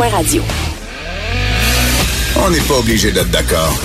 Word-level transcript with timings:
Radio. 0.00 0.42
On 2.36 2.50
n'est 2.50 2.60
pas 2.62 2.78
obligé 2.78 3.12
d'être 3.12 3.30
d'accord. 3.30 3.78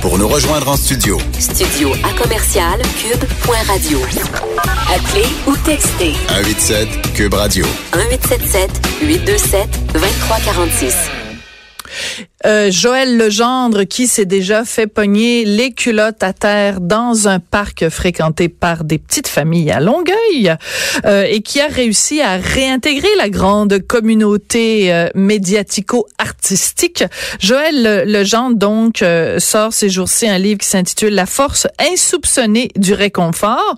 Pour 0.00 0.18
nous 0.18 0.26
rejoindre 0.26 0.68
en 0.68 0.76
studio. 0.76 1.16
Studio 1.38 1.92
à 2.02 2.12
commercial 2.20 2.80
cube.radio. 3.00 4.00
Appelez 4.92 5.28
ou 5.46 5.56
textez 5.58 6.14
187 6.28 7.12
cube 7.14 7.34
radio. 7.34 7.64
1877 7.94 8.70
827 9.00 9.68
2346. 9.92 10.94
Euh, 12.46 12.70
Joël 12.70 13.16
Legendre 13.16 13.84
qui 13.84 14.06
s'est 14.06 14.24
déjà 14.24 14.64
fait 14.64 14.86
pogner 14.86 15.44
les 15.44 15.72
culottes 15.72 16.22
à 16.22 16.32
terre 16.32 16.80
dans 16.80 17.26
un 17.26 17.40
parc 17.40 17.88
fréquenté 17.88 18.48
par 18.48 18.84
des 18.84 18.98
petites 18.98 19.28
familles 19.28 19.70
à 19.70 19.80
Longueuil 19.80 20.54
euh, 21.04 21.24
et 21.28 21.42
qui 21.42 21.60
a 21.60 21.66
réussi 21.66 22.20
à 22.20 22.36
réintégrer 22.36 23.08
la 23.16 23.28
grande 23.28 23.80
communauté 23.80 24.92
euh, 24.92 25.08
médiatico-artistique. 25.14 27.04
Joël 27.40 28.04
Legendre 28.06 28.56
donc 28.56 29.02
euh, 29.02 29.38
sort 29.38 29.72
ces 29.72 29.88
jours-ci 29.88 30.28
un 30.28 30.38
livre 30.38 30.60
qui 30.60 30.68
s'intitule 30.68 31.14
La 31.14 31.26
force 31.26 31.66
insoupçonnée 31.78 32.70
du 32.76 32.94
réconfort. 32.94 33.76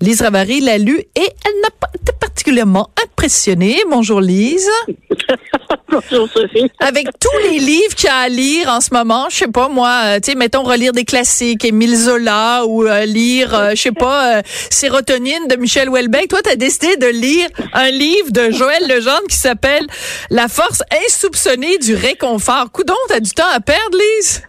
Lise 0.00 0.22
Ravary 0.22 0.60
l'a 0.60 0.78
lu 0.78 0.98
et 0.98 1.08
elle 1.16 1.60
n'a 1.62 1.70
pas 1.78 1.88
été 1.94 2.12
particulièrement 2.20 2.90
impressionnée. 3.04 3.78
Bonjour 3.90 4.20
Lise. 4.20 4.70
Bonjour 5.90 6.28
Sophie. 6.28 6.70
Avec 6.80 7.08
tous 7.18 7.50
les 7.50 7.58
livres 7.58 7.94
qu'il 7.94 8.06
y 8.06 8.12
a 8.12 8.16
à 8.16 8.28
lire 8.28 8.68
en 8.68 8.80
ce 8.80 8.92
moment, 8.92 9.26
je 9.30 9.36
sais 9.36 9.48
pas 9.48 9.68
moi, 9.68 10.02
euh, 10.04 10.20
tu 10.20 10.32
sais, 10.32 10.36
mettons 10.36 10.62
relire 10.62 10.92
des 10.92 11.04
classiques, 11.04 11.64
Émile 11.64 11.96
Zola 11.96 12.64
ou 12.66 12.84
euh, 12.84 13.04
lire, 13.04 13.54
euh, 13.54 13.70
je 13.70 13.82
sais 13.82 13.92
pas, 13.92 14.42
Sérotonine 14.70 15.48
de 15.48 15.56
Michel 15.56 15.88
Houellebecq. 15.88 16.28
Toi, 16.28 16.42
tu 16.42 16.50
as 16.50 16.56
décidé 16.56 16.96
de 16.96 17.06
lire 17.06 17.48
un 17.72 17.90
livre 17.90 18.30
de 18.30 18.50
Joël 18.50 18.86
Legendre 18.88 19.26
qui 19.28 19.36
s'appelle 19.36 19.86
La 20.30 20.48
force 20.48 20.82
insoupçonnée 21.06 21.78
du 21.78 21.94
réconfort. 21.94 22.70
Coudon, 22.70 22.94
t'as 23.08 23.20
du 23.20 23.30
temps 23.30 23.50
à 23.52 23.60
perdre, 23.60 23.98
Lise? 23.98 24.42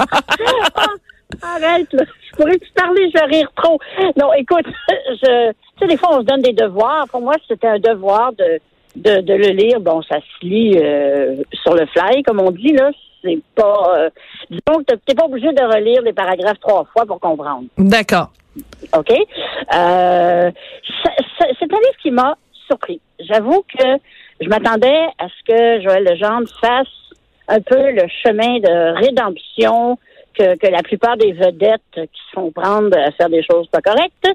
Arrête, 1.42 1.92
là. 1.92 2.04
Je 2.38 2.44
pourrais 2.44 2.58
te 2.58 2.72
parler, 2.72 3.10
je 3.12 3.18
vais 3.18 3.36
rire 3.36 3.50
trop. 3.56 3.80
Non, 4.16 4.32
écoute, 4.32 4.66
je, 4.88 5.50
tu 5.50 5.56
sais, 5.80 5.86
des 5.86 5.96
fois, 5.96 6.16
on 6.16 6.20
se 6.20 6.24
donne 6.24 6.42
des 6.42 6.52
devoirs. 6.52 7.06
Pour 7.10 7.20
moi, 7.20 7.34
c'était 7.48 7.66
un 7.66 7.80
devoir 7.80 8.32
de, 8.32 8.60
de, 8.94 9.20
de 9.22 9.34
le 9.34 9.48
lire. 9.48 9.80
Bon, 9.80 10.02
ça 10.02 10.18
se 10.20 10.46
lit 10.46 10.78
euh, 10.78 11.42
sur 11.52 11.74
le 11.74 11.86
fly, 11.86 12.22
comme 12.22 12.40
on 12.40 12.52
dit, 12.52 12.72
là. 12.72 12.90
C'est 13.24 13.40
pas. 13.56 13.96
Euh, 13.96 14.10
disons 14.50 14.84
que 14.84 14.94
t'es 14.94 15.14
pas 15.14 15.24
obligé 15.24 15.52
de 15.52 15.62
relire 15.62 16.02
les 16.02 16.12
paragraphes 16.12 16.60
trois 16.60 16.84
fois 16.92 17.04
pour 17.04 17.18
comprendre. 17.18 17.64
D'accord. 17.76 18.30
OK? 18.96 19.10
Euh, 19.10 20.50
c'est 21.38 21.72
un 21.72 21.76
livre 21.76 21.98
qui 22.00 22.12
m'a 22.12 22.36
surpris. 22.68 23.00
J'avoue 23.18 23.64
que 23.76 23.84
je 24.40 24.48
m'attendais 24.48 25.06
à 25.18 25.26
ce 25.26 25.44
que 25.52 25.82
Joël 25.82 26.04
Legendre 26.04 26.48
fasse 26.60 26.86
un 27.48 27.60
peu 27.60 27.90
le 27.90 28.06
chemin 28.22 28.60
de 28.60 28.94
rédemption 29.04 29.98
que, 30.34 30.56
que 30.56 30.66
la 30.66 30.82
plupart 30.82 31.16
des 31.16 31.32
vedettes 31.32 31.82
qui 31.94 32.20
se 32.26 32.34
font 32.34 32.50
prendre 32.50 32.96
à 32.96 33.10
faire 33.12 33.28
des 33.28 33.42
choses 33.42 33.68
pas 33.68 33.80
correctes 33.80 34.28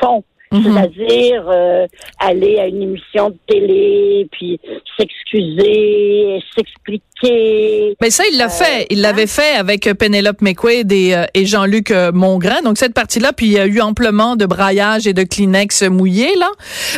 font. 0.00 0.24
Mhm. 0.50 0.62
C'est-à-dire 0.62 1.44
euh, 1.48 1.86
aller 2.18 2.58
à 2.58 2.66
une 2.66 2.82
émission 2.82 3.30
de 3.30 3.36
télé, 3.46 4.28
puis 4.32 4.58
s'excuser, 4.98 6.42
s'expliquer. 6.56 7.96
Mais 8.00 8.10
ça, 8.10 8.24
il 8.30 8.38
l'a 8.38 8.48
fait. 8.48 8.86
Il 8.90 9.00
l'avait 9.02 9.26
fait 9.26 9.56
avec 9.56 9.86
euh, 9.86 9.94
Penelope 9.94 10.40
McQuaid 10.40 10.90
et, 10.92 11.14
euh, 11.14 11.24
et 11.34 11.44
Jean-Luc 11.46 11.90
euh, 11.90 12.12
Mongrain. 12.12 12.62
Donc, 12.62 12.78
cette 12.78 12.94
partie-là, 12.94 13.32
puis 13.32 13.46
il 13.46 13.52
y 13.52 13.58
a 13.58 13.66
eu 13.66 13.80
amplement 13.80 14.36
de 14.36 14.46
braillage 14.46 15.06
et 15.06 15.12
de 15.12 15.22
Kleenex 15.24 15.82
mouillés, 15.82 16.34
là. 16.36 16.48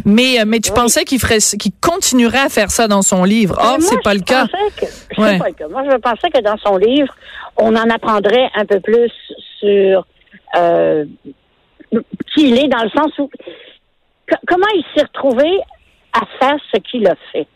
Mais, 0.04 0.40
euh, 0.40 0.44
mais 0.46 0.60
tu 0.60 0.70
Oui. 0.70 0.76
pensais 0.76 1.04
qu'il 1.04 1.18
ferait, 1.18 1.38
qu'il 1.38 1.72
continuerait 1.80 2.38
à 2.46 2.48
faire 2.48 2.70
ça 2.70 2.86
dans 2.88 3.02
son 3.02 3.24
livre. 3.24 3.56
Or, 3.60 3.76
c'est 3.80 4.00
pas 4.02 4.14
le 4.14 4.20
cas. 4.20 4.46
que- 4.78 4.86
c'est 4.86 5.20
Ouais. 5.20 5.38
pas 5.38 5.48
le 5.48 5.54
cas. 5.54 5.68
Moi, 5.68 5.82
je 5.90 5.96
pensais 5.96 6.30
que 6.32 6.40
dans 6.42 6.56
son 6.58 6.76
livre, 6.76 7.12
on 7.56 7.74
en 7.76 7.90
apprendrait 7.90 8.48
un 8.54 8.64
peu 8.64 8.80
plus 8.80 9.10
sur 9.58 10.06
euh, 10.56 11.04
qui 12.34 12.48
il 12.50 12.58
est, 12.58 12.68
dans 12.68 12.82
le 12.82 12.90
sens 12.90 13.18
où 13.18 13.28
co- 14.28 14.36
comment 14.46 14.66
il 14.74 14.84
s'est 14.94 15.04
retrouvé 15.04 15.48
à 16.12 16.20
faire 16.38 16.56
ce 16.72 16.78
qu'il 16.80 17.06
a 17.08 17.14
fait. 17.32 17.46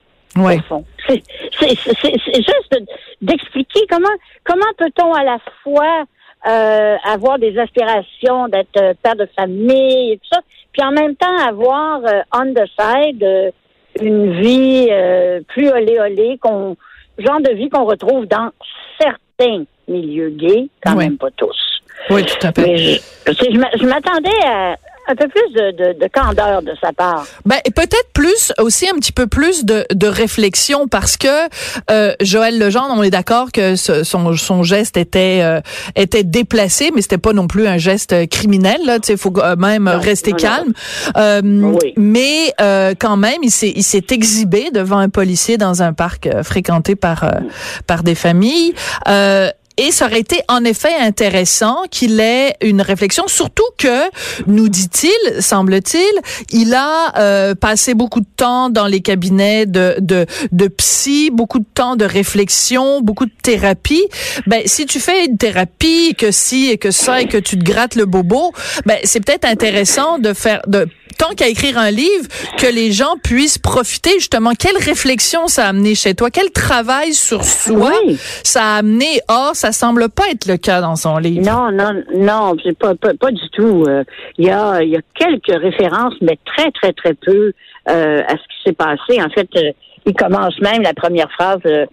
Fond? 0.68 0.84
C'est 1.08 1.72
juste 2.34 2.72
de- 2.72 2.86
d'expliquer 3.22 3.80
comment 3.88 4.08
comment 4.44 4.72
peut-on 4.78 5.12
à 5.12 5.22
la 5.22 5.38
fois 5.62 6.04
euh, 6.48 6.96
avoir 7.04 7.38
des 7.38 7.56
aspirations 7.58 8.48
d'être 8.48 8.76
euh, 8.80 8.94
père 9.02 9.16
de 9.16 9.26
famille 9.36 10.12
et 10.12 10.16
tout 10.18 10.28
ça, 10.32 10.40
puis 10.72 10.82
en 10.82 10.90
même 10.92 11.14
temps 11.16 11.36
avoir 11.38 12.00
euh, 12.04 12.20
on 12.34 12.52
the 12.52 12.66
side 12.78 13.22
euh, 13.22 13.50
une 14.00 14.40
vie 14.40 14.88
euh, 14.90 15.40
plus 15.46 15.68
olé 15.70 15.98
olé, 16.00 16.38
qu'on 16.42 16.76
genre 17.18 17.40
de 17.40 17.52
vie 17.52 17.68
qu'on 17.70 17.84
retrouve 17.84 18.26
dans 18.26 18.50
certains 19.00 19.64
milieux 19.86 20.30
gays, 20.30 20.68
quand 20.84 20.96
même 20.96 21.16
pas 21.18 21.30
tous. 21.36 21.73
Oui, 22.10 22.24
tout 22.24 22.46
à 22.46 22.52
fait. 22.52 22.62
Mais 22.66 22.78
je, 23.26 23.32
je 23.52 23.58
m'a- 23.58 23.70
je 23.80 23.84
m'attendais 23.86 24.44
à 24.46 24.76
un 25.06 25.14
peu 25.16 25.28
plus 25.28 25.52
de, 25.52 25.70
de, 25.72 25.98
de 26.00 26.08
candeur 26.10 26.62
de 26.62 26.72
sa 26.82 26.90
part. 26.94 27.26
Ben 27.44 27.56
et 27.66 27.70
peut-être 27.70 28.08
plus 28.14 28.54
aussi 28.58 28.88
un 28.88 28.94
petit 28.94 29.12
peu 29.12 29.26
plus 29.26 29.66
de, 29.66 29.84
de 29.92 30.06
réflexion 30.06 30.88
parce 30.88 31.18
que 31.18 31.28
euh, 31.90 32.14
Joël 32.22 32.58
Legendre, 32.58 32.94
on 32.96 33.02
est 33.02 33.10
d'accord 33.10 33.52
que 33.52 33.76
ce- 33.76 34.02
son, 34.02 34.34
son 34.34 34.62
geste 34.62 34.96
était 34.96 35.40
euh, 35.42 35.60
était 35.94 36.22
déplacé, 36.24 36.90
mais 36.94 37.02
c'était 37.02 37.18
pas 37.18 37.34
non 37.34 37.48
plus 37.48 37.66
un 37.66 37.76
geste 37.76 38.30
criminel. 38.30 38.78
Là, 38.86 38.96
il 39.06 39.18
faut 39.18 39.30
quand 39.30 39.56
même 39.58 39.84
Non, 39.84 40.00
rester 40.00 40.30
non, 40.30 40.36
non. 40.38 40.42
calme. 40.42 40.72
Euh, 41.18 41.42
Oui. 41.82 41.92
Mais 41.98 42.54
euh, 42.62 42.94
quand 42.98 43.18
même, 43.18 43.42
il 43.42 43.50
s'est 43.50 43.74
il 43.76 43.82
s'est 43.84 44.06
exhibé 44.10 44.70
devant 44.72 44.98
un 44.98 45.10
policier 45.10 45.58
dans 45.58 45.82
un 45.82 45.92
parc 45.92 46.26
euh, 46.26 46.42
fréquenté 46.42 46.96
par 46.96 47.24
euh, 47.24 47.28
par 47.86 48.04
des 48.04 48.14
familles. 48.14 48.72
Et 49.76 49.90
ça 49.90 50.06
aurait 50.06 50.20
été 50.20 50.40
en 50.48 50.64
effet 50.64 50.94
intéressant 51.00 51.82
qu'il 51.90 52.20
ait 52.20 52.54
une 52.62 52.80
réflexion, 52.80 53.24
surtout 53.26 53.64
que, 53.76 54.08
nous 54.46 54.68
dit-il, 54.68 55.42
semble-t-il, 55.42 56.20
il 56.52 56.74
a 56.74 57.18
euh, 57.18 57.54
passé 57.54 57.94
beaucoup 57.94 58.20
de 58.20 58.26
temps 58.36 58.70
dans 58.70 58.86
les 58.86 59.00
cabinets 59.00 59.66
de, 59.66 59.96
de, 59.98 60.26
de 60.52 60.68
psy, 60.68 61.30
beaucoup 61.32 61.58
de 61.58 61.66
temps 61.74 61.96
de 61.96 62.04
réflexion, 62.04 63.00
beaucoup 63.00 63.26
de 63.26 63.32
thérapie. 63.42 64.04
Ben, 64.46 64.62
si 64.66 64.86
tu 64.86 65.00
fais 65.00 65.26
une 65.26 65.38
thérapie, 65.38 66.14
que 66.16 66.30
si 66.30 66.70
et 66.70 66.78
que 66.78 66.92
ça, 66.92 67.20
et 67.20 67.26
que 67.26 67.38
tu 67.38 67.58
te 67.58 67.64
grattes 67.64 67.96
le 67.96 68.04
bobo, 68.04 68.52
ben, 68.86 68.98
c'est 69.02 69.24
peut-être 69.24 69.44
intéressant 69.44 70.18
de 70.18 70.32
faire, 70.32 70.62
de 70.68 70.86
tant 71.16 71.34
qu'à 71.34 71.48
écrire 71.48 71.78
un 71.78 71.90
livre, 71.90 72.26
que 72.58 72.66
les 72.66 72.92
gens 72.92 73.14
puissent 73.22 73.58
profiter 73.58 74.10
justement. 74.18 74.50
Quelle 74.58 74.76
réflexion 74.76 75.46
ça 75.48 75.66
a 75.66 75.68
amené 75.68 75.94
chez 75.94 76.14
toi? 76.14 76.30
Quel 76.30 76.50
travail 76.50 77.12
sur 77.14 77.44
soi 77.44 77.92
Oui. 78.06 78.16
ça 78.42 78.62
a 78.62 78.78
amené? 78.78 79.20
Or, 79.28 79.50
ça 79.54 79.72
semble 79.72 80.08
pas 80.08 80.24
être 80.30 80.46
le 80.46 80.56
cas 80.56 80.80
dans 80.80 80.96
son 80.96 81.18
livre. 81.18 81.44
Non, 81.44 81.70
non, 81.72 82.02
non, 82.14 82.56
pas, 82.78 82.94
pas, 82.94 83.14
pas 83.14 83.30
du 83.30 83.48
tout. 83.52 83.84
Euh, 83.88 84.02
Il 84.38 84.46
y, 84.46 84.50
a, 84.50 84.82
il 84.82 84.90
y 84.90 84.96
a 84.96 85.00
quelques 85.14 85.60
références, 85.62 86.14
mais 86.20 86.38
très, 86.44 86.70
très, 86.72 86.92
très 86.92 87.14
peu 87.14 87.52
euh, 87.88 88.22
à 88.26 88.32
ce 88.32 88.34
qui 88.36 88.56
s'est 88.64 88.72
passé. 88.72 89.22
En 89.22 89.30
fait, 89.30 89.48
euh, 89.56 89.70
il 90.06 90.14
commence 90.14 90.58
même, 90.60 90.82
la 90.82 90.92
première 90.94 91.30
phrase, 91.32 91.60
euh, 91.66 91.86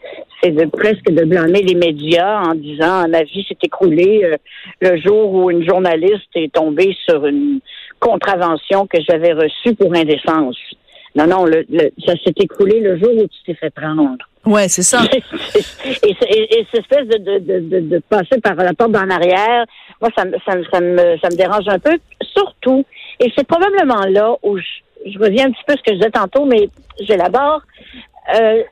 c'est 0.43 0.51
de 0.51 0.65
presque 0.65 1.09
de 1.09 1.23
blâmer 1.23 1.61
les 1.61 1.75
médias 1.75 2.41
en 2.41 2.55
disant 2.55 3.07
ma 3.07 3.23
vie 3.23 3.45
s'est 3.47 3.57
écroulée 3.63 4.21
euh, 4.23 4.35
le 4.81 4.99
jour 4.99 5.33
où 5.33 5.51
une 5.51 5.63
journaliste 5.67 6.27
est 6.35 6.51
tombée 6.51 6.95
sur 7.07 7.25
une 7.25 7.59
contravention 8.01 8.85
que 8.87 8.97
j'avais 9.07 9.31
reçue 9.33 9.73
pour 9.75 9.93
indécence. 9.95 10.57
Non, 11.15 11.27
non, 11.27 11.45
le, 11.45 11.65
le- 11.69 11.91
ça 12.05 12.13
s'est 12.23 12.33
écroulé 12.37 12.79
le 12.81 12.97
jour 12.97 13.11
où 13.15 13.27
tu 13.27 13.37
t'es 13.45 13.53
fait 13.53 13.69
prendre. 13.69 14.17
Ouais, 14.45 14.67
c'est 14.67 14.81
ça. 14.81 15.01
et, 15.13 16.09
et, 16.09 16.59
et 16.59 16.67
cette 16.71 16.81
espèce 16.81 17.07
de, 17.07 17.17
de, 17.17 17.59
de, 17.59 17.79
de, 17.81 17.99
passer 18.09 18.39
par 18.41 18.55
la 18.55 18.73
porte 18.73 18.91
d'en 18.91 19.09
arrière, 19.09 19.65
moi, 20.01 20.09
ça, 20.17 20.25
me- 20.25 20.37
ça, 20.45 20.53
ça, 20.71 20.79
me, 20.81 21.17
ça 21.21 21.29
me 21.29 21.35
dérange 21.35 21.67
un 21.67 21.79
peu. 21.79 21.97
Surtout, 22.35 22.83
et 23.19 23.31
c'est 23.37 23.45
probablement 23.45 24.03
là 24.09 24.35
où 24.41 24.57
je, 24.57 24.63
je 25.11 25.19
reviens 25.19 25.47
un 25.47 25.51
petit 25.51 25.63
peu 25.67 25.73
à 25.73 25.77
ce 25.77 25.81
que 25.83 25.91
je 25.91 25.95
disais 25.97 26.11
tantôt, 26.11 26.45
mais 26.45 26.69
j'élabore. 27.01 27.61
Euh, 28.35 28.63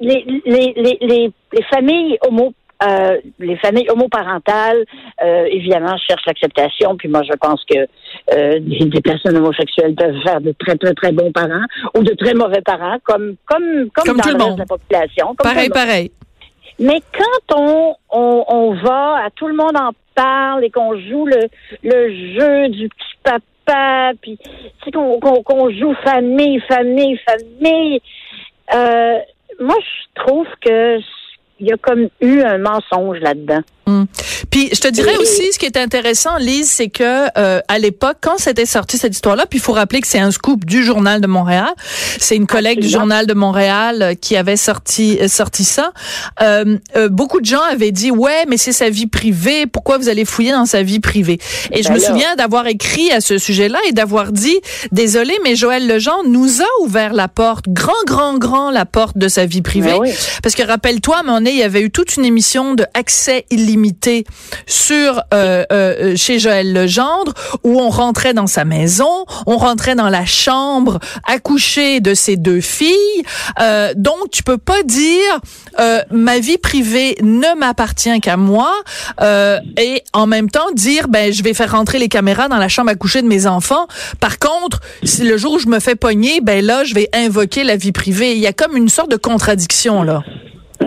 les, 0.00 0.24
les, 0.44 0.72
les, 0.76 0.98
les, 1.00 1.30
les 1.52 1.62
familles 1.70 2.18
homo 2.26 2.52
euh, 2.86 3.18
les 3.38 3.56
familles 3.56 3.88
homoparentales, 3.90 4.84
euh, 5.22 5.46
évidemment, 5.50 5.96
cherchent 5.96 6.26
l'acceptation. 6.26 6.96
Puis 6.96 7.08
moi, 7.08 7.22
je 7.22 7.36
pense 7.36 7.64
que 7.64 7.78
euh, 7.78 8.58
des, 8.60 8.86
des 8.86 9.00
personnes 9.00 9.36
homosexuelles 9.36 9.94
peuvent 9.94 10.20
faire 10.22 10.40
de 10.40 10.52
très, 10.58 10.76
très, 10.76 10.94
très 10.94 11.12
bons 11.12 11.32
parents 11.32 11.64
ou 11.94 12.02
de 12.02 12.14
très 12.14 12.34
mauvais 12.34 12.62
parents, 12.62 12.98
comme, 13.04 13.36
comme, 13.46 13.90
comme, 13.94 14.04
Comme 14.04 14.16
dans 14.16 14.38
le 14.38 14.44
reste 14.44 14.54
de 14.54 14.60
la 14.60 14.66
population. 14.66 15.26
comme 15.34 15.50
Pareil, 15.50 15.68
pareil. 15.68 16.10
Mais 16.78 17.00
quand 17.16 17.56
on, 17.56 17.94
on, 18.10 18.44
on 18.48 18.74
va, 18.74 19.24
à 19.24 19.30
tout 19.34 19.46
le 19.46 19.54
monde 19.54 19.76
en 19.76 19.90
parle 20.14 20.64
et 20.64 20.70
qu'on 20.70 20.98
joue 20.98 21.26
le, 21.26 21.48
le 21.82 22.38
jeu 22.38 22.68
du 22.70 22.88
petit 22.88 23.16
papa, 23.22 24.12
puis 24.20 24.38
tu 24.38 24.84
sais, 24.84 24.90
qu'on 24.90 25.70
joue 25.70 25.94
famille, 26.02 26.60
famille, 26.68 27.18
famille, 27.28 28.00
euh, 28.74 29.18
moi, 29.60 29.76
je 29.78 30.22
trouve 30.22 30.46
que 30.60 30.98
il 31.60 31.68
y 31.68 31.72
a 31.72 31.76
comme 31.76 32.08
eu 32.20 32.40
un 32.42 32.58
mensonge 32.58 33.18
là-dedans. 33.20 33.62
Hum. 33.86 34.06
Puis 34.50 34.68
je 34.72 34.80
te 34.80 34.88
dirais 34.88 35.16
aussi, 35.16 35.52
ce 35.52 35.58
qui 35.58 35.66
est 35.66 35.76
intéressant, 35.76 36.36
Lise, 36.36 36.70
c'est 36.70 36.88
que 36.88 37.26
euh, 37.36 37.60
à 37.66 37.78
l'époque, 37.78 38.18
quand 38.20 38.38
c'était 38.38 38.66
sorti 38.66 38.96
cette 38.96 39.14
histoire-là, 39.14 39.46
puis 39.46 39.58
il 39.58 39.62
faut 39.62 39.72
rappeler 39.72 40.00
que 40.00 40.06
c'est 40.06 40.20
un 40.20 40.30
scoop 40.30 40.64
du 40.64 40.84
journal 40.84 41.20
de 41.20 41.26
Montréal, 41.26 41.70
c'est 42.18 42.36
une 42.36 42.46
collègue 42.46 42.78
du 42.80 42.88
journal 42.88 43.26
de 43.26 43.34
Montréal 43.34 44.02
euh, 44.02 44.14
qui 44.14 44.36
avait 44.36 44.56
sorti 44.56 45.18
euh, 45.20 45.26
sorti 45.26 45.64
ça. 45.64 45.92
Euh, 46.40 46.76
beaucoup 47.10 47.40
de 47.40 47.46
gens 47.46 47.62
avaient 47.72 47.90
dit 47.90 48.12
ouais, 48.12 48.44
mais 48.46 48.56
c'est 48.56 48.72
sa 48.72 48.88
vie 48.88 49.06
privée. 49.06 49.66
Pourquoi 49.66 49.98
vous 49.98 50.08
allez 50.08 50.24
fouiller 50.24 50.52
dans 50.52 50.66
sa 50.66 50.82
vie 50.82 51.00
privée 51.00 51.38
Et 51.72 51.82
je 51.82 51.90
me 51.90 51.98
souviens 51.98 52.36
d'avoir 52.36 52.66
écrit 52.68 53.10
à 53.10 53.20
ce 53.20 53.38
sujet-là 53.38 53.78
et 53.88 53.92
d'avoir 53.92 54.30
dit 54.30 54.60
désolé, 54.92 55.36
mais 55.42 55.56
Joël 55.56 55.88
Legendre 55.88 56.28
nous 56.28 56.62
a 56.62 56.82
ouvert 56.82 57.14
la 57.14 57.26
porte, 57.26 57.68
grand, 57.68 57.92
grand, 58.06 58.38
grand 58.38 58.70
la 58.70 58.86
porte 58.86 59.18
de 59.18 59.28
sa 59.28 59.46
vie 59.46 59.62
privée, 59.62 59.98
ben 59.98 60.12
parce 60.42 60.54
que 60.54 60.62
rappelle-toi, 60.62 61.22
il 61.50 61.58
y 61.58 61.62
avait 61.62 61.82
eu 61.82 61.90
toute 61.90 62.16
une 62.16 62.24
émission 62.24 62.74
de 62.74 62.84
accès 62.94 63.46
illimité 63.50 64.24
sur 64.66 65.22
euh, 65.34 65.64
euh, 65.72 66.16
chez 66.16 66.38
Joël 66.38 66.72
Legendre 66.72 67.34
où 67.64 67.80
on 67.80 67.90
rentrait 67.90 68.34
dans 68.34 68.46
sa 68.46 68.64
maison, 68.64 69.24
on 69.46 69.56
rentrait 69.56 69.94
dans 69.94 70.08
la 70.08 70.24
chambre 70.24 70.98
à 71.26 71.38
coucher 71.38 72.00
de 72.00 72.14
ses 72.14 72.36
deux 72.36 72.60
filles. 72.60 73.22
Euh, 73.60 73.92
donc 73.96 74.30
tu 74.30 74.42
peux 74.42 74.58
pas 74.58 74.82
dire 74.82 75.40
euh, 75.80 76.00
ma 76.10 76.38
vie 76.38 76.58
privée 76.58 77.16
ne 77.22 77.58
m'appartient 77.58 78.20
qu'à 78.20 78.36
moi 78.36 78.72
euh, 79.20 79.58
et 79.78 80.02
en 80.12 80.26
même 80.26 80.50
temps 80.50 80.70
dire 80.72 81.08
ben 81.08 81.32
je 81.32 81.42
vais 81.42 81.54
faire 81.54 81.72
rentrer 81.72 81.98
les 81.98 82.08
caméras 82.08 82.48
dans 82.48 82.58
la 82.58 82.68
chambre 82.68 82.90
à 82.90 82.94
coucher 82.94 83.22
de 83.22 83.28
mes 83.28 83.46
enfants. 83.46 83.86
Par 84.20 84.38
contre, 84.38 84.80
si 85.02 85.22
le 85.22 85.36
jour 85.36 85.54
où 85.54 85.58
je 85.58 85.68
me 85.68 85.80
fais 85.80 85.96
pogner, 85.96 86.40
ben 86.40 86.64
là 86.64 86.84
je 86.84 86.94
vais 86.94 87.08
invoquer 87.12 87.64
la 87.64 87.76
vie 87.76 87.92
privée. 87.92 88.32
Il 88.32 88.38
y 88.38 88.46
a 88.46 88.52
comme 88.52 88.76
une 88.76 88.88
sorte 88.88 89.10
de 89.10 89.16
contradiction 89.16 90.02
là. 90.02 90.22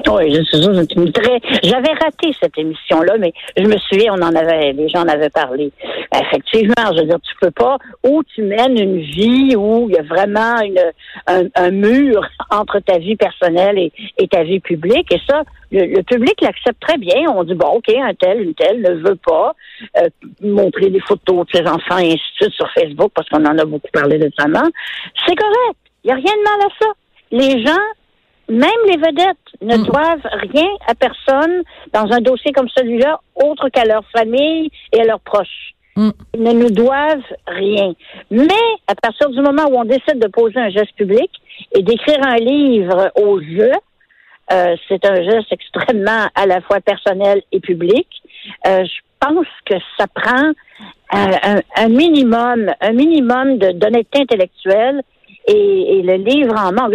Je 0.04 1.12
très. 1.12 1.40
J'avais 1.64 1.94
raté 1.94 2.32
cette 2.42 2.58
émission-là, 2.58 3.18
mais 3.20 3.34
je 3.58 3.64
me 3.64 3.78
souviens, 3.78 4.14
on 4.18 4.22
en 4.22 4.36
avait, 4.36 4.74
les 4.74 4.90
gens 4.90 5.02
en 5.02 5.08
avaient 5.08 5.30
parlé. 5.30 5.72
Effectivement, 6.14 6.92
je 6.94 7.02
veux 7.02 7.08
dire, 7.08 7.20
tu 7.22 7.36
peux 7.42 7.52
pas, 7.52 7.78
où 8.04 8.24
tu 8.24 8.42
mènes 8.44 8.78
une 8.78 9.00
vie 9.00 9.56
où 9.56 9.88
il 9.90 9.96
y 9.96 10.00
a 10.00 10.04
vraiment 10.04 10.60
une, 10.62 10.80
un, 11.28 11.72
mur 11.72 12.26
entre 12.50 12.80
ta 12.80 12.98
vie 12.98 13.16
personnelle 13.16 13.78
et, 13.78 13.92
et, 14.18 14.28
ta 14.28 14.44
vie 14.44 14.60
publique. 14.60 15.12
Et 15.14 15.20
ça, 15.28 15.44
le, 15.72 16.02
public 16.02 16.40
l'accepte 16.42 16.82
très 16.82 16.98
bien. 16.98 17.26
On 17.34 17.44
dit, 17.44 17.56
bon, 17.56 17.68
OK, 17.68 17.90
un 17.90 18.14
tel, 18.14 18.42
une 18.42 18.54
telle 18.54 18.82
ne 18.82 18.94
veut 19.08 19.18
pas 19.26 19.54
euh, 19.98 20.08
montrer 20.42 20.90
des 20.90 21.02
photos 21.02 21.46
de 21.48 21.58
ses 21.58 21.68
enfants 21.68 21.98
et 21.98 22.14
ainsi 22.14 22.24
de 22.40 22.46
suite 22.46 22.54
sur 22.54 22.70
Facebook 22.72 23.12
parce 23.14 23.28
qu'on 23.30 23.46
en 23.46 23.58
a 23.58 23.66
beaucoup 23.66 23.92
parlé 23.92 24.18
récemment. 24.18 24.68
C'est 25.26 25.36
correct. 25.36 25.78
Il 26.04 26.08
n'y 26.08 26.12
a 26.14 26.16
rien 26.16 26.24
de 26.24 26.44
mal 26.44 26.68
à 26.68 26.74
ça. 26.80 26.92
Les 27.32 27.66
gens 27.66 27.82
même 28.50 28.70
les 28.88 28.98
vedettes 28.98 29.38
ne 29.62 29.78
mm. 29.78 29.84
doivent 29.84 30.28
rien 30.52 30.70
à 30.88 30.96
personne 30.96 31.64
dans 31.94 32.12
un 32.12 32.22
dossier 32.22 32.52
comme 32.52 32.70
celui-là, 32.70 33.20
autre 33.36 33.70
qu'à 33.70 33.86
leur 33.86 34.04
famille 34.16 34.70
et 34.94 35.02
à 35.02 35.06
leurs 35.06 35.20
proches. 35.20 35.74
Mm. 35.96 36.10
Ils 36.36 36.44
ne 36.44 36.52
nous 36.52 36.70
doivent 36.70 37.34
rien. 37.48 37.94
Mais 38.30 38.66
à 38.88 38.96
partir 38.96 39.30
du 39.30 39.42
moment 39.42 39.64
où 39.70 39.78
on 39.78 39.86
décide 39.86 40.20
de 40.20 40.28
poser 40.28 40.60
un 40.60 40.70
geste 40.70 40.96
public 40.96 41.32
et 41.74 41.82
d'écrire 41.82 42.20
un 42.26 42.36
livre 42.36 43.12
au 43.16 43.42
jeu, 43.42 43.72
euh, 44.52 44.76
c'est 44.88 45.04
un 45.06 45.24
geste 45.24 45.52
extrêmement 45.52 46.28
à 46.36 46.46
la 46.46 46.62
fois 46.62 46.80
personnel 46.82 47.42
et 47.52 47.60
public. 47.60 48.08
Euh, 48.68 48.86
je 48.86 49.00
pense 49.20 49.48
que 49.66 49.76
ça 49.98 50.06
prend 50.08 50.52
un, 51.12 51.62
un 51.78 51.88
minimum, 51.88 52.72
un 52.80 52.92
minimum 52.92 53.58
d'honnêteté 53.58 54.22
intellectuelle 54.22 55.02
et, 55.48 56.02
le 56.04 56.16
livre 56.16 56.56
en 56.58 56.72
manque. 56.72 56.94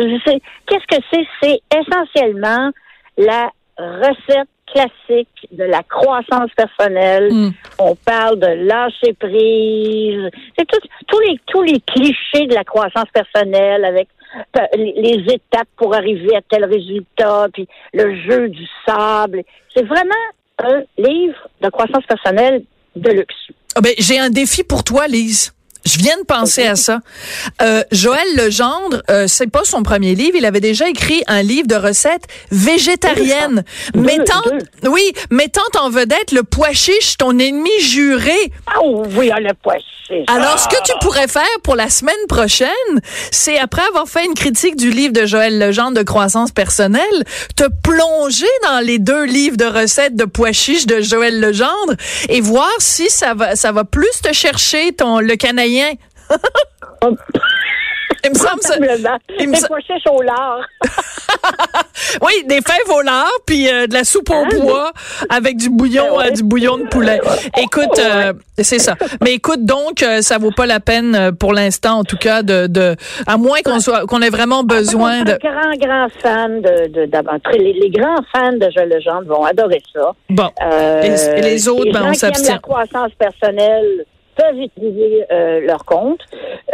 Qu'est-ce 0.66 0.86
que 0.86 1.02
c'est? 1.12 1.26
C'est 1.42 1.60
essentiellement 1.76 2.70
la 3.16 3.50
recette 3.76 4.48
classique 4.72 5.48
de 5.50 5.64
la 5.64 5.82
croissance 5.82 6.50
personnelle. 6.56 7.32
Mm. 7.32 7.50
On 7.78 7.94
parle 7.96 8.38
de 8.38 8.46
lâcher 8.46 9.12
prise. 9.14 10.30
C'est 10.56 10.66
tous 11.06 11.20
les 11.20 11.40
tous 11.46 11.62
les 11.62 11.80
clichés 11.80 12.46
de 12.46 12.54
la 12.54 12.64
croissance 12.64 13.08
personnelle 13.12 13.84
avec 13.84 14.08
euh, 14.56 14.60
les 14.76 15.24
étapes 15.28 15.68
pour 15.76 15.94
arriver 15.94 16.36
à 16.36 16.40
tel 16.48 16.64
résultat, 16.64 17.48
puis 17.52 17.66
le 17.92 18.14
jeu 18.22 18.48
du 18.48 18.64
sable. 18.86 19.42
C'est 19.74 19.84
vraiment 19.84 20.14
un 20.58 20.82
livre 20.98 21.48
de 21.60 21.68
croissance 21.68 22.04
personnelle 22.06 22.62
de 22.94 23.10
luxe. 23.10 23.34
Ah 23.74 23.80
ben, 23.80 23.92
j'ai 23.98 24.18
un 24.18 24.30
défi 24.30 24.62
pour 24.62 24.84
toi, 24.84 25.08
Lise. 25.08 25.52
Je 25.90 25.98
viens 25.98 26.18
de 26.18 26.24
penser 26.24 26.66
à 26.66 26.76
ça. 26.76 27.00
Euh, 27.62 27.82
Joël 27.90 28.26
Legendre, 28.36 29.02
euh, 29.10 29.26
c'est 29.26 29.48
pas 29.48 29.64
son 29.64 29.82
premier 29.82 30.14
livre. 30.14 30.36
Il 30.36 30.44
avait 30.44 30.60
déjà 30.60 30.88
écrit 30.88 31.22
un 31.26 31.42
livre 31.42 31.66
de 31.66 31.74
recettes 31.74 32.26
végétariennes, 32.52 33.64
mettant, 33.94 34.42
oui, 34.84 35.12
mettant 35.30 35.62
en 35.80 35.90
vedette 35.90 36.30
le 36.30 36.44
pois 36.44 36.72
chiche, 36.72 37.16
ton 37.16 37.36
ennemi 37.40 37.70
juré. 37.80 38.52
Ah 38.68 38.78
oui, 38.84 39.32
le 39.36 39.52
pois 39.60 39.78
chiche. 39.78 40.26
Alors, 40.28 40.58
ce 40.60 40.68
que 40.68 40.80
tu 40.84 40.92
pourrais 41.00 41.26
faire 41.26 41.42
pour 41.64 41.74
la 41.74 41.88
semaine 41.88 42.14
prochaine, 42.28 42.68
c'est 43.32 43.58
après 43.58 43.82
avoir 43.88 44.06
fait 44.06 44.24
une 44.24 44.34
critique 44.34 44.76
du 44.76 44.90
livre 44.90 45.12
de 45.12 45.26
Joël 45.26 45.58
Legendre 45.58 45.98
de 45.98 46.02
croissance 46.02 46.52
personnelle, 46.52 47.24
te 47.56 47.64
plonger 47.82 48.46
dans 48.62 48.84
les 48.84 48.98
deux 49.00 49.24
livres 49.24 49.56
de 49.56 49.64
recettes 49.64 50.14
de 50.14 50.24
pois 50.24 50.52
chiche 50.52 50.86
de 50.86 51.00
Joël 51.00 51.40
Legendre 51.40 51.94
et 52.28 52.40
voir 52.40 52.70
si 52.78 53.10
ça 53.10 53.34
va, 53.34 53.56
ça 53.56 53.72
va 53.72 53.84
plus 53.84 54.20
te 54.22 54.32
chercher 54.32 54.92
ton 54.92 55.18
le 55.18 55.34
Il 58.24 58.30
me 58.30 58.34
semble 58.34 58.62
ça. 58.62 58.74
Il 59.38 59.48
me 59.48 60.10
au 60.10 60.22
lard. 60.22 60.60
oui, 62.22 62.44
des 62.46 62.60
fèves 62.60 62.94
au 62.94 63.00
lard, 63.00 63.30
puis 63.46 63.68
euh, 63.68 63.86
de 63.86 63.94
la 63.94 64.04
soupe 64.04 64.30
au 64.30 64.34
hein? 64.34 64.48
bois 64.60 64.92
avec 65.28 65.56
du 65.56 65.70
bouillon, 65.70 66.18
ben 66.18 66.26
euh, 66.26 66.30
du 66.30 66.42
bouillon 66.42 66.78
de 66.78 66.84
poulet. 66.84 67.20
Écoute, 67.58 67.98
euh, 67.98 68.32
c'est 68.58 68.78
ça. 68.78 68.96
Mais 69.22 69.34
écoute, 69.34 69.64
donc, 69.64 70.04
ça 70.20 70.38
vaut 70.38 70.50
pas 70.50 70.66
la 70.66 70.80
peine 70.80 71.32
pour 71.38 71.52
l'instant, 71.52 71.98
en 71.98 72.04
tout 72.04 72.16
cas, 72.16 72.42
de, 72.42 72.66
de 72.66 72.96
à 73.26 73.36
moins 73.36 73.60
qu'on 73.64 73.80
soit, 73.80 74.06
qu'on 74.06 74.20
ait 74.22 74.30
vraiment 74.30 74.64
besoin 74.64 75.22
de. 75.22 75.32
Les 75.32 75.38
grands, 75.38 75.76
grands 75.78 76.08
fans 76.20 76.48
de, 76.48 76.88
de, 76.88 77.58
les, 77.58 77.72
les, 77.72 77.90
grands 77.90 78.22
fans 78.34 78.52
de 78.52 78.70
Joël 78.70 78.88
Legendre 78.88 79.26
vont 79.26 79.44
adorer 79.44 79.82
ça. 79.94 80.12
Bon. 80.28 80.50
et, 81.02 81.40
les 81.40 81.68
autres, 81.68 81.92
ben, 81.92 82.06
on 82.10 82.14
s'abstient. 82.14 82.54
La 82.54 82.58
croissance 82.58 83.12
personnelle 83.18 84.04
peuvent 84.40 84.60
utiliser 84.60 85.24
euh, 85.30 85.60
leur 85.60 85.84
compte, 85.84 86.20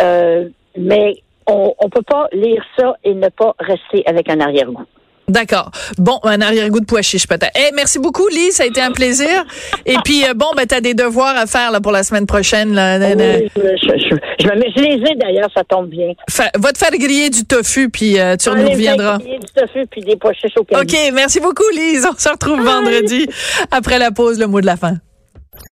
euh, 0.01 0.49
mais 0.77 1.15
on 1.47 1.75
ne 1.83 1.89
peut 1.89 2.03
pas 2.03 2.29
lire 2.33 2.63
ça 2.79 2.97
et 3.05 3.15
ne 3.15 3.29
pas 3.29 3.55
rester 3.59 4.03
avec 4.07 4.29
un 4.29 4.41
arrière-goût. 4.41 4.87
D'accord. 5.29 5.73
Bon, 5.99 6.21
un 6.23 6.41
arrière-goût 6.41 6.81
de 6.81 6.85
pois 6.85 7.03
chiche 7.03 7.27
peut-être. 7.27 7.51
Eh, 7.57 7.75
merci 7.75 7.99
beaucoup, 7.99 8.29
Lise. 8.29 8.55
Ça 8.55 8.63
a 8.63 8.67
été 8.67 8.81
un 8.81 8.93
plaisir. 8.93 9.45
Et 9.85 9.97
puis, 10.05 10.25
euh, 10.25 10.35
bon, 10.35 10.47
ben, 10.57 10.67
t'as 10.67 10.81
des 10.81 10.95
devoirs 10.95 11.37
à 11.37 11.47
faire 11.47 11.73
là, 11.73 11.81
pour 11.81 11.91
la 11.91 12.05
semaine 12.05 12.27
prochaine. 12.27 12.75
Là. 12.75 12.99
Oui, 12.99 13.51
je, 13.57 13.61
je, 13.61 14.17
je, 14.39 14.81
les 14.81 15.11
ai 15.11 15.15
d'ailleurs, 15.17 15.49
ça 15.53 15.65
tombe 15.65 15.89
bien. 15.89 16.13
va 16.57 16.73
te 16.73 16.79
faire 16.79 16.93
griller 16.93 17.31
du 17.31 17.45
tofu, 17.45 17.91
puis 17.91 18.21
euh, 18.21 18.37
tu 18.37 18.49
nous 18.51 18.71
reviendras. 18.71 19.19
griller 19.19 19.41
du 19.41 19.53
tofu, 19.53 19.87
puis 19.91 20.03
des 20.03 20.17
pois 20.17 20.33
chiches 20.33 20.57
au 20.57 20.61
OK, 20.61 20.97
merci 21.13 21.41
beaucoup, 21.41 21.69
Lise. 21.75 22.07
On 22.09 22.17
se 22.17 22.29
retrouve 22.29 22.63
vendredi 22.63 23.27
après 23.73 23.99
la 23.99 24.13
pause, 24.13 24.39
le 24.39 24.47
mot 24.47 24.61
de 24.61 24.67
la 24.67 24.77
fin. 24.77 24.95